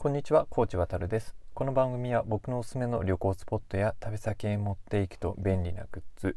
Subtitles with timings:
[0.00, 1.34] こんにちは、コーチ渡るです。
[1.54, 6.36] この番組は僕のおすすめの旅行スポットや食べ先へ持っていくと便利なグッズ、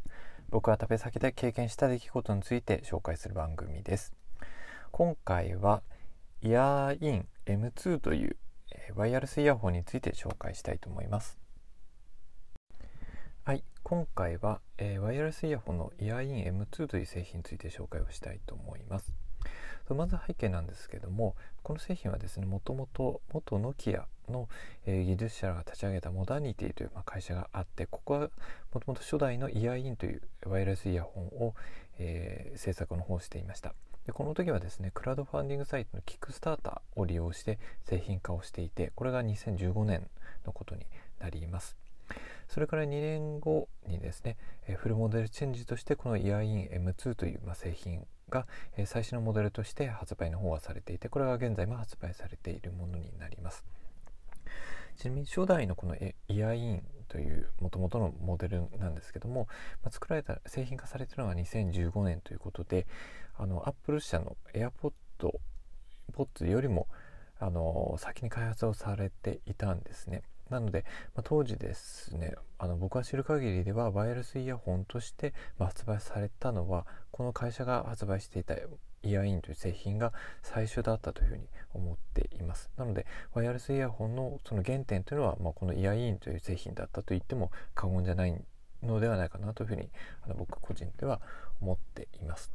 [0.50, 4.14] 僕は食べ先で経験した出来事について紹介する番組です。
[4.90, 5.84] 今回は
[6.42, 8.36] イヤーイン M2 という
[8.96, 11.38] ワイヤレスイヤホンについて紹介したいと思います。
[13.44, 19.14] はい、今回は、えー、ワイヤレスイヤホンのイヤーイン M2 という製品について紹介をしたいと思います。
[19.94, 24.48] まず背景なんですけどもこの製品はですねもともと元ノキアの、
[24.86, 28.20] えー、技術者が立ち上げたモダニティという、まあ、会社があってここは
[28.72, 31.54] もともと初代のイヤーインというワイヤレスイヤホンを、
[31.98, 33.74] えー、制作の方をしていました。
[34.06, 40.08] でこの時はですねクラウドファンディングサイトのキックスターターを利用して製品化をしていてこれが2015年
[40.44, 40.86] のことに
[41.20, 41.76] なります。
[42.48, 44.36] それから2年後にですね
[44.76, 48.46] フルモデルチェンジとしてこのイヤーイン M2 という、まあ、製品が、
[48.76, 53.64] え最新のモデルとして発売の方はされていてこれが現在も発売されているものになります。
[54.96, 59.48] ちなみに初代のこのイヤーインというもともとのモデルなんですけども、
[59.82, 62.86] まあ、作られた製品化されているのが2015年ということで
[63.36, 64.92] あのアップル社の AirPod
[66.12, 66.88] ポッツよりも
[67.38, 70.22] あの先に開発をされていたんですね。
[70.52, 82.70] なので、まあ、当時ですねあの僕が知る限りではワイヤレスイヤホンとして、ま、発売されたのはこの会社が発売していたイヤインという製品が最初だったというふうに思っています。
[82.76, 88.44] なのでワイヤレスイヤホンのその原点というのは、まあ、このイヤインという製品だったと言っても過言じゃない
[88.82, 89.88] のではないかなというふうに
[90.22, 91.20] あの僕個人では
[91.60, 92.52] 思っています。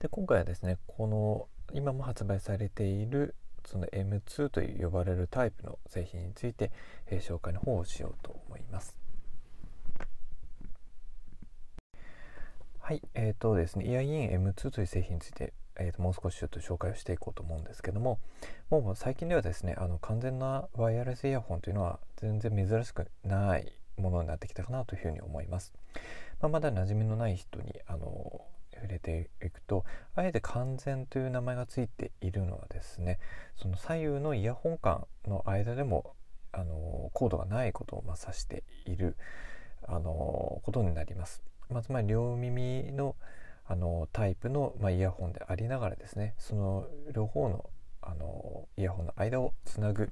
[0.00, 3.34] で今回はですねこの今も発売されている
[3.68, 6.72] その M2 と呼ばれるタイプの製品について、
[7.06, 8.96] え、紹介の方をしようと思います。
[12.78, 18.18] はい、えーとですね、イヤイン M2 という製品について、えー、ともう少しちょっと紹介をしていこうと思うんですけども、
[18.70, 25.74] もう最近ではですね、あの完全なワイヤレスイヤホンというのは全然珍しくないものになってきたかなというふうに思います。
[26.40, 28.40] まあ、まだ馴染みのない人にあの
[28.80, 29.84] 触れていくと
[30.14, 33.18] あえて完全という名前がついているのはですね
[33.56, 36.14] その左右のイヤホン間の間でも
[36.52, 39.16] あのコードがないことをま指している
[39.86, 41.42] あのことになります。
[41.70, 43.16] まあ、つまり両耳の
[43.66, 47.68] あのタイプの、まあ、イヤホンでありながらですねその両方の
[48.00, 50.10] あのイヤホンの間をつなぐ、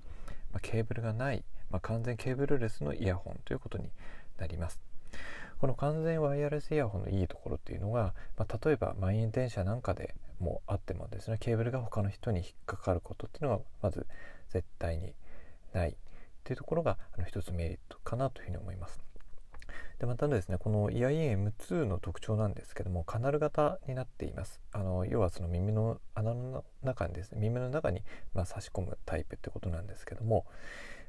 [0.53, 3.88] まあ、ケーブルがない、まあ、完全ケーブルレスのイヤホンということに
[4.37, 4.82] なります。
[5.59, 14.06] この完全ワイヤレスイヤホンのいいところっていうのが、まあ、例えば満員電車なんかでもあってもですねケーブルが他の人に引っかかることっていうのがまず
[14.50, 15.12] 絶対に
[15.72, 15.94] ないっ
[16.44, 19.06] ていうところがあの一つメリットかなというふうに思います。
[19.99, 28.03] でまたですねこのイヤイン M2 の特徴なんですけどもカナル型になっていますあの要はその耳の穴の中にですね耳の中に
[28.34, 30.44] ま差し込むタイプってことなんですけども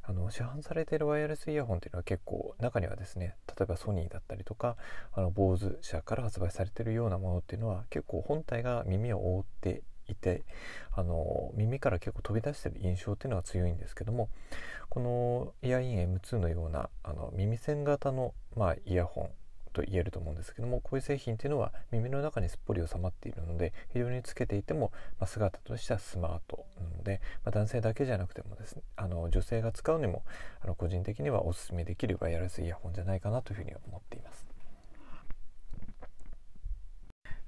[0.10, 4.78] あの市販されているワイヤレスイヤホンっていうのは結構中にはですね例えばソニーだったりとか
[5.14, 10.46] あの BOSE 社から発売されているようなものっていうのは結構本体が耳を覆っていて
[10.94, 14.30] あの耳から結構飛び出してる印象っていうのは強いんですけども
[14.90, 19.30] このイヤイン M2 のようなあの耳栓型の、まあ、イヤホン
[19.78, 30.24] と言えると思うんですけどもこういう製品っていうのは耳の中にすっぽり収まっているので非常につけていても、まあ、姿としてはスマートなので、まあ、男性だけじゃなくてもですねあの女性が使うにも
[30.64, 34.47] あの個人的にはおすすめできるワイヤレスイヤホンじゃないかなというふうに思っています。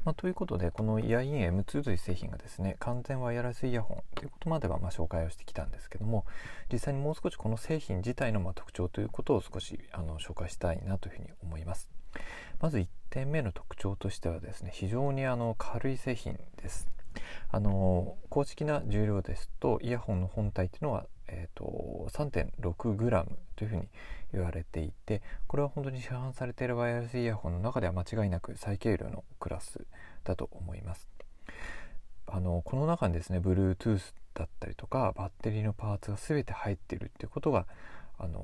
[0.10, 6.26] まあ、ということでこのイヤイン M2 という製品がですね完全ワイヤレスイヤホンということまではま紹介をしてきたんですけども
[6.74, 11.92] 実際にもう少しこの製品自体のま特徴ということを少しあの紹介したいなというふうに思います。
[12.60, 16.90] まず1点目の特徴としてはですね非常にあの軽い製品です
[17.52, 23.26] あの公式な重量ですとイヤホンの本体というのは、えーと、3.6g
[23.56, 23.88] というふうに
[24.34, 29.86] 言われていてこれは本当に市販されているワイヤレスイヤホンの中では間違いなく最軽量のクラス
[30.24, 31.10] だと思います。
[32.32, 37.66] あのこの中にですね Bluetooth だったりとかバッテリーのパーツが全て入っているっていうことが
[38.20, 38.40] あの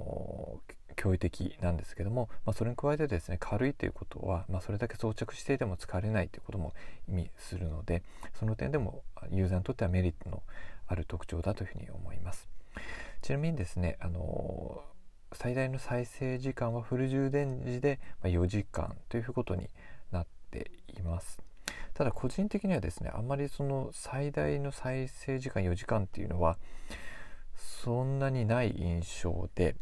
[1.05, 6.73] 驚異的なんですけども、まあ、それに加えてですね軽いということは、まあ、それだけ装着していても疲れないということも
[7.07, 8.03] 意味するので
[8.39, 10.41] その点でもユーザーにとってはメリットの
[10.87, 12.49] ある特徴だというふうに思います。
[13.21, 14.83] ちなみにですねあの
[15.33, 19.69] 最大の再生時間はフル充電時で4時間ということに
[20.11, 21.41] なっています。
[21.93, 26.57] ただ個人的にはですねあんまりその最大の再生時間4時間っていうのは
[27.55, 29.75] そんなにない印象で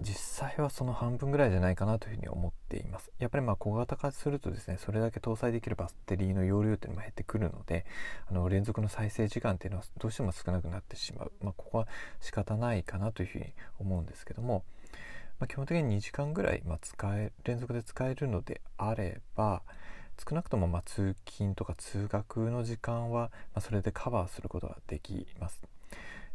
[0.00, 3.10] 実際はその半分ぐらいじゃないかなというふうに思っています。
[3.18, 7.86] やっぱりまあ小型化するとですねそれだけ搭載できるバッテリーの容量っていうのも減ってくるので
[8.28, 11.88] あの連続の再生時間っていうのはどうしても少なくなってしまう、まあ、ここは
[12.20, 13.46] 仕方ないかなというふうに
[13.78, 14.64] 思うんですけども、
[15.40, 19.62] まあ、基本的に2時間ぐらい、ま使え連続で使えるのであれば
[20.28, 25.62] 少なくともま通勤とか通学の時間は、まそれでカバーすることができます。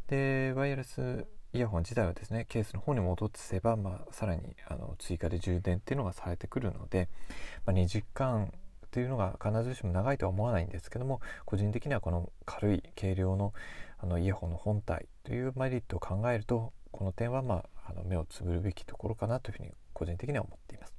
[0.08, 7.10] でワイヤレスイヤホン自体はですねケースの方に戻せば、まあ、さらにあの追加で充電っていうのがされてくるので、
[7.66, 13.54] まあ、2時間っていうのが必ずしも長いとは思わないんですけども個人的にはこの軽い軽量の
[14.04, 20.94] あのイヤホンの本体というメリットを考えるとこの点は、まあ、あの目をつぶるべきところかなというふうに個人的には思っています。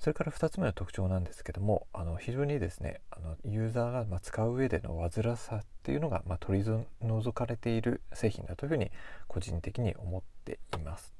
[0.00, 8.90] それから2つ目の特徴なんですけどもあの非常にですねあのユーザーが使う上での煩わさっていうのがま取り除かれている製品だというふうに
[9.28, 11.12] 個人的に思っています。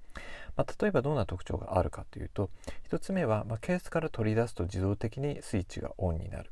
[0.56, 2.48] まあ、例えばどんな特徴があるかというと
[2.88, 6.50] 1つ目は、まケースから取り出すと自動的にスイッチがオンになる、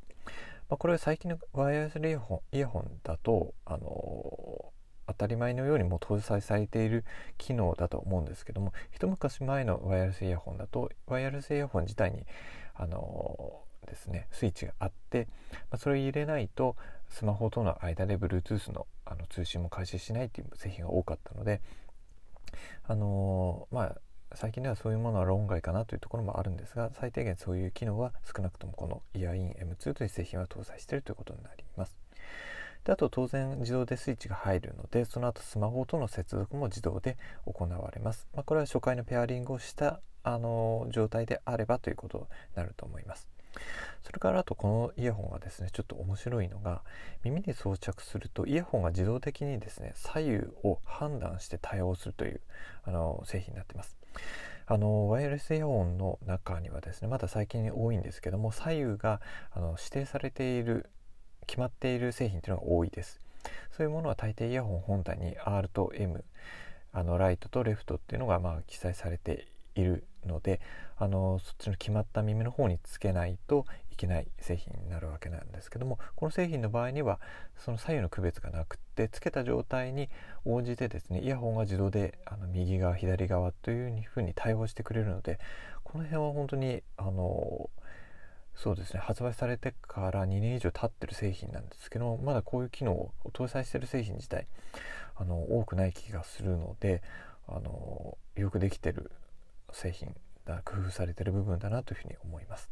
[0.68, 4.72] まあ、これは最近のワイヤレスイヤホンイヤホンだと、あの
[5.06, 7.04] 当たり前のようにも搭載されている
[7.38, 12.24] 機能だと思うんですけども一昔前のワイヤレスイヤホンだとワイヤレスイヤホン自体に
[12.74, 16.76] あのですねスイッチがあって、まあ、それを入れないと
[17.12, 21.60] スマホとの間で Bluetooth のあの通信も開始しないっていう製品が多かったので
[22.84, 23.96] あのまあ
[24.34, 31.96] 最近ではそういうものは論外かなというところもあるんですが最低限そういう機能は少なくともこのイヤイン M2 という製品は搭載しているということになります。
[32.84, 37.16] であと当然自動でスイッチが入るのでその後スマホとの接続も自動で
[37.46, 42.24] 行われます、まあ、これは初回のペアリングをしたあの状態であればということに
[42.56, 43.31] なると思います
[44.02, 46.82] それからあとこのイヤホンがですねちょっと面白いのが
[47.24, 52.40] 耳に装着するとイヤホンが自動的にですね左右を判断して対応するという
[52.84, 53.96] あの製品になっています。
[54.66, 59.20] あのワイヤレスイヤホンの中にはですねまだ最近多いんですけども左右が
[59.50, 60.88] あの指定されている
[61.46, 63.20] 決まっている製品っていうのが多いです。
[63.76, 66.24] そういうものは大抵イヤホン本体に R と M
[66.92, 70.60] あのライトとレフトっていうのがまあ記載されているので
[71.02, 77.18] あのそっちの決まった耳の方につけないといけない製品になるわけなんですけどもこの製品の場合には
[77.58, 80.08] その左右の区別がなくってつけた状態に
[80.44, 85.40] 応じてですねイヤホンが自動であの右側左側というふうに対応してくれるので
[85.82, 87.68] この辺は本当にあの
[88.54, 94.46] そうですね発売されてから2年以上経ってる製品なんですけどまだこういう機能を搭載してる製品自体
[95.16, 97.02] あの多くない気がするので
[97.48, 99.10] あのよくできてる
[99.72, 100.14] 製品
[100.44, 102.70] だ工夫されてる部分だなというふうに思います。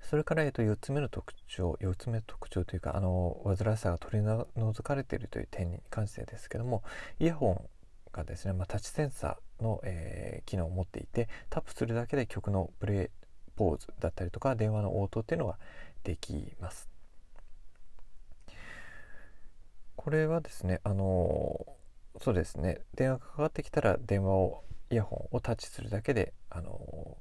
[0.00, 6.82] それから、えっと、4つ目の特徴4つ目の特徴というかあの煩わしさが取り除かれているという点に関してですけども
[7.20, 7.68] イヤホン
[8.10, 13.08] がですね、まあ、タッチセンサーの、えー、機能を持っていてタップするだけで曲のプレイ
[13.54, 15.58] ポーズだったりとか電話の応答っていうのが
[16.04, 16.88] できます。
[19.96, 21.66] これはですねあの
[22.22, 27.18] そうですね電話がかかってきたら電話をイヤホンをタッチするだけであの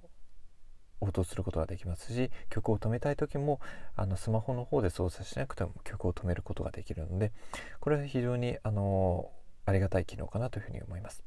[1.00, 3.60] 応答することができますし曲を止めたい時も
[3.96, 7.32] あのスマホの方で操作しなくても曲を止めることができるので
[7.80, 9.30] これは非常にあの
[9.68, 11.22] ありがたい機能かなというふうに思います。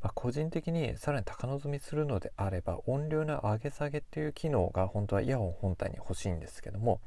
[0.00, 7.00] まあ、個人的にさらに高望みするのであれば音量の上げ下げっていう機能が本当はイヤホン本体に欲しいんですけども、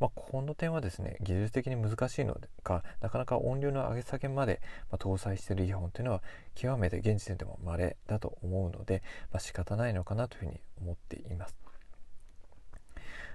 [0.00, 6.22] まあ、この点はですね技術的に難しいのかなかなか音量の上げ下げまで、ま搭載しているイヤホンというのは
[6.54, 11.54] 極めて現時点でも稀だと思うので、まあ、仕方ないのかなというふうに思っています。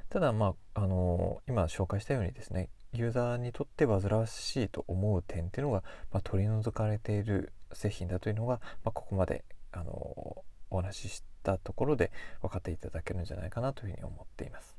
[0.10, 14.76] ただまあ、あのー、今紹介したようにですねユーザーにとって煩わしいと思う点っていうのが、まあ、取り除かれている製品だというのが、まあ、ここまで、あのお話ししたところで分かっていただけるんじゃないかなというふうに思っています。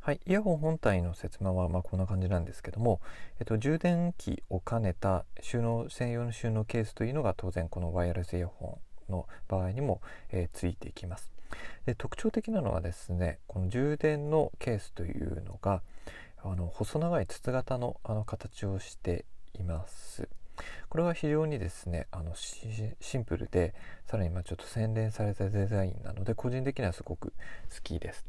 [0.00, 3.00] はい、イヤホン本体の説明はまこんな感じなんですけども、
[3.40, 11.30] えっと、充電器を兼ねた収納専用の収納ケースというのが当然このワイヤレスイヤホンの場合にも、えー、ついていきます
[11.84, 15.82] で特徴的なのはですねこの充電のケースというのが、
[16.50, 19.24] あの細長い筒型のあの形をして
[19.54, 20.28] います。
[20.88, 23.74] これは非常にですねあのシンプルで
[24.06, 28.26] さらにまあちょっと洗練されたデザインなので個人的にはすごく好きです。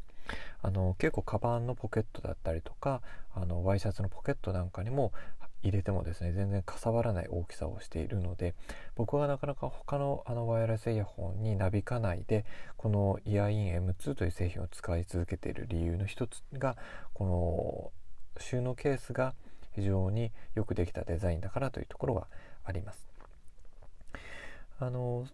[0.62, 3.02] あの結構カバンのポケットだったりとか
[3.34, 5.12] あのワイシャツのポケットなんかにも
[5.62, 8.54] 入れてもですね全然かさばらない大きさをしているので
[8.94, 12.44] 僕はなかなか他のあのワイヤレスイヤホンになびかないで
[12.76, 16.76] このイヤーイン M2 という製品を使い続けている理由の一つが
[17.12, 17.99] この
[18.40, 19.34] 収納ケースが
[19.74, 22.26] 非常によくできたデザインだからというところが
[22.64, 23.08] あります。
[24.78, 25.26] あの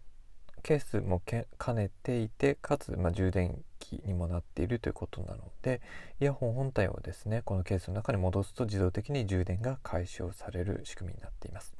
[0.63, 1.47] ケースも兼
[1.77, 5.81] ねていてかつ、まあ、充電器にもなっているということなので
[6.21, 11.77] イヤホン本体をですねこのケースの中に戻すと自動的に充電が解消される仕組みになっています。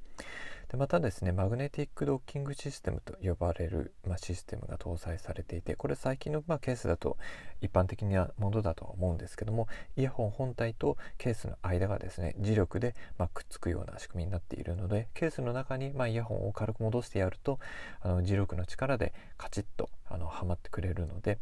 [0.71, 7.17] でまたですねマグネティックドッキングシステムと呼ばれる、まあ、システムが搭載されていてこれ最近の、まあ、ケースだと
[7.61, 17.61] 一般的なものだとは思うんですけどもイヤホン本体とケースの間がですね磁力で、まあ、くっつくような仕組みになっているのでケースの中に、まあ、イヤホンを軽く戻してやると
[18.01, 21.39] あの磁力の力でカチッとあのはまってくれるので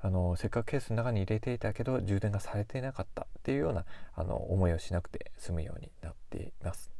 [0.00, 6.93] あのせっかくケースの中に入れていたけど充電がされていなかったっていうようなあの思いをしなくて済むようになっています。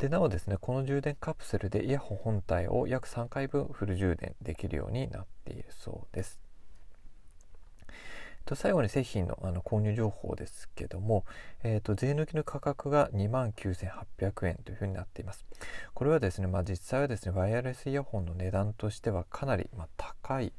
[0.00, 6.40] でなおですねこの充電カプセルでイヤホン本体を約3回分フル充電できるようになっているそうです。
[8.46, 11.26] と最後に製品のあの購入情報ですけども、
[11.62, 15.44] えーと、税抜きの価格が2万9800円というふうになっています。
[15.92, 20.54] これはですね、まあ、実際はですねワイヤレスイヤホンの値段としてはかなり、まあ、高い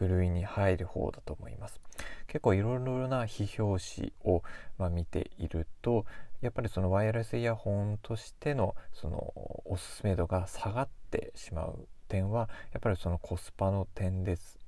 [0.00, 1.78] 部類に入る方だと思います。
[2.26, 4.42] 結構いろいろな批評紙を、
[4.78, 6.06] ま、見ていると
[6.40, 9.32] やっぱりそのワイヤレスイヤホンとしてのその
[9.66, 14.58] おすすめ度が下がってしまう点はやっぱりそのコスパの点です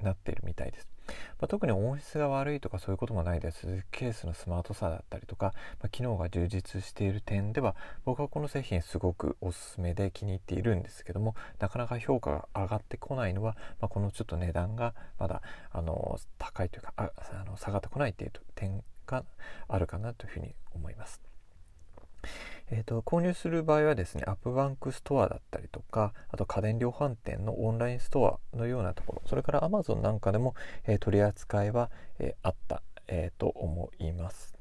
[0.00, 0.88] なっているみたいです。
[1.40, 19.24] まあ、特に音質が悪いとかそういうこともないですケースのスマートさだったりとか、まあ、機能が充実している点では僕はこの製品すごくおすすめで気に入っているんですけどもなかなか評価が上がってこないのは、まあ、このちょっと値段がまだあの高いというかああの下がってこないっていう点が
[19.68, 21.31] あるかなというふうに思います。
[22.74, 30.54] えーと、購入する場合はですね AppBank Store だったりとかあと家電量販店のオンラインストアのようなところそれから Amazon なんかでも、
[30.86, 34.56] えー、取り扱いは、えー、あった、えー、と思います。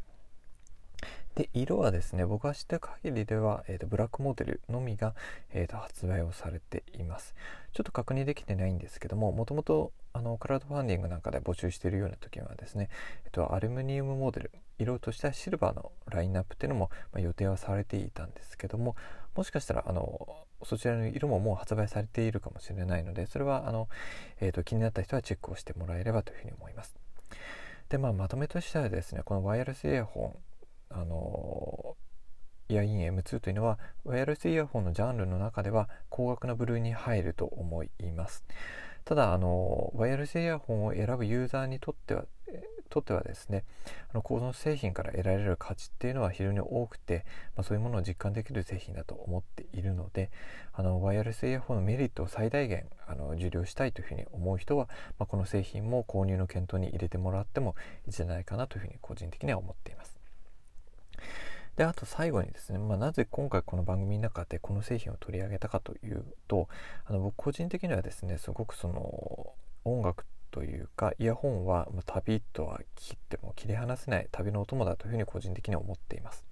[1.35, 5.15] で色はですね僕が知った限りでは、えーと、ブラックモデルのみが、
[5.53, 7.35] えーと、発売をされています。
[7.71, 12.89] ちょっと確認できてないんですけどももともとあのクラウドファンディングなんかで募集しているような時はですね、
[13.23, 14.51] えっと、アルミニウムモデル
[14.81, 18.95] 色としてはシルバーのラインナップっていうのも、ま、予定はされていたんですけども
[19.35, 23.87] もしかしたらあのそちらの色ももう発売されているかもしれないのでそれはあの、
[24.39, 26.95] えーと、気になった人はチェックをしてもらえればというふうに思います。
[27.89, 30.33] でまあ、まとめとしてはですねこのワイヤレスイヤホ
[30.91, 31.97] ンあの
[32.69, 38.45] イヤイン M2 というのはワイヤレスイヤホンのジャンルの中では高額な部類に入ると思います。
[39.03, 42.23] ただあのワイヤレスイヤホンを選ぶユーザーにとっては
[42.91, 43.63] とってはですね
[44.11, 50.29] あのこの製品から得られる価値っていうのは非常に多くて、まあ、そういうものを実感できる製品だと思っているので
[50.73, 60.19] あのワイヤレスイヤホンのメリットを最大限あの受領したいというふうに思う人は、まあ、この製品も購入の検討に入れてもらってもいいんじゃないかなというふうに個人的には思っています。
[61.77, 66.67] であと最後にですね、まあ、なぜ今回この番組の中でこの製品を取り上げたかというと
[67.05, 69.53] あの僕個人的にはですねすごくその
[69.85, 76.45] 音楽というかイヤホンは旅とは切っても切り離せない旅のお供だというふうに個人的には思っています。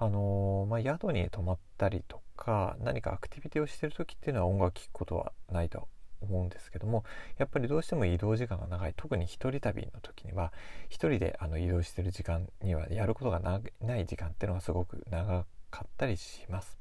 [0.00, 5.88] あのー、まあ、宿に泊まったりとか何かアクティビティをしてる時っていうのは音楽聴くことはないと
[6.20, 7.04] 思うんですけども
[7.36, 10.52] やっぱりどうしても移動時間が長い特に一人旅の時には
[10.88, 16.78] 一人であの移動してる時間にはやることがない時間っていうのがすごく長かったりします。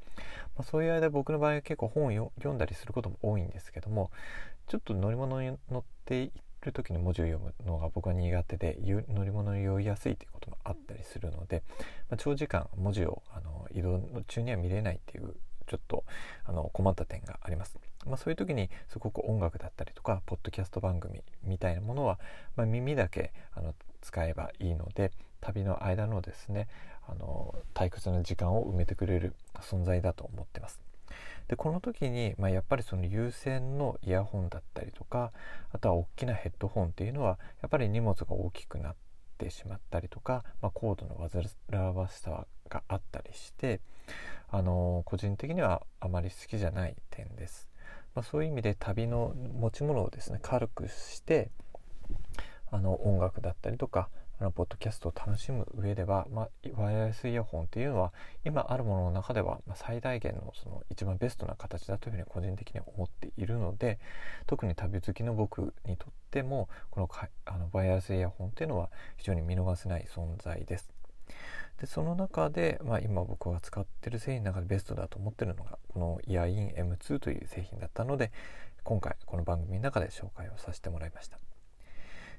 [0.55, 4.09] まあ、そういう間僕の場合は結構本を読んだりすることも多いんですけども
[4.67, 11.63] ちょっと乗り物に乗っている時に文字を読むのが僕は苦手で乗り物に酔いやすいということもあったりするので、
[12.09, 15.35] まあ、長時間文字をあの移動中には見れないっていう
[15.67, 16.03] ちょっと
[16.45, 17.77] あの困った点があります。
[18.05, 22.19] まあ、そういう時にすごく音楽だったりとかポッドキャスト番組みたいなものは、
[22.55, 25.11] まあ、耳だけあの使えばいいので
[25.41, 26.69] 旅の間のですね
[27.05, 30.86] あの退屈な時間を埋めてくれる存在だと思ってます。
[31.47, 35.31] でこの時に、まあ、やっぱりその有線のイヤホンだったりとか
[35.71, 38.95] あとは大きなヘッドホンっていうのはやっぱり荷物が大きくなっ
[39.37, 41.15] てしまったりとか、まあ、コードの
[41.69, 43.79] 煩わしさがあったりして
[44.49, 47.69] あの個人的にはあまり好きじゃない点です。
[48.15, 51.51] まあ、そういう意味で旅の持ち物をですね軽くして
[52.71, 54.09] あの音楽だったりとか
[54.43, 58.13] のポッドキャストを楽しむ上では、まあ、ワイヤレスイヤホンっていうのは
[58.45, 63.99] 今あるものの中では、ま、最大限のその一番ベストな形だというふうに個人的には思っているので
[64.45, 70.91] 特に旅好きの僕にとってもこのかあのワイヤレスイヤホンっていうのは非常に見逃せない存在です。
[71.79, 78.31] でその中で、まあ、今僕が使ってる製品の中でベストだと思ってるのがこのイヤイン M2 という製品だったので
[78.83, 81.46] 今回この番組の中で紹介をさせてもらいました。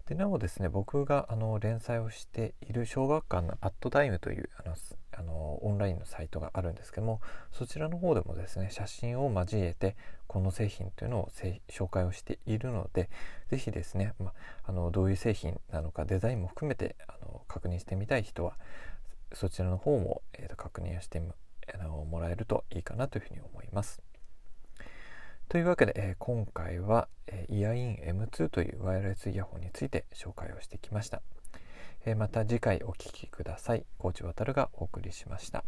[0.08, 4.74] でなおですね僕があの連載をしている小学館のアットタイムというあの
[5.12, 7.20] あのオンラインのサイトがあるんですけども
[7.52, 9.96] そちらの方でもですね写真を交えて
[10.26, 11.30] この製品というのを
[11.68, 13.10] 紹介をしているので
[13.50, 14.32] 是非ですね、ま
[14.64, 18.54] あのどういう製品なのかデザインも含めてあの確認してみたい人は
[19.34, 21.20] そちらの方も、えーと、確認して
[21.74, 24.07] あのもらえるといいかなというふうに思います。
[25.48, 31.22] というわけで、えー、今回は、えー、イヤイン M2 というワイヤレスイヤホンについて紹介をしてきました。
[32.04, 33.86] えー、また次回お聴きください。
[33.96, 35.64] コーチ渡がお送りしました。